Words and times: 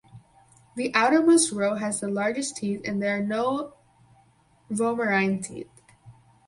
The 0.75 0.91
outermost 0.95 1.51
row 1.51 1.75
has 1.75 1.99
the 1.99 2.07
largest 2.07 2.55
teeth 2.57 2.81
and 2.85 2.99
there 3.03 3.19
are 3.19 3.23
no 3.23 3.75
vomerine 4.71 5.43
teeth. 5.43 5.69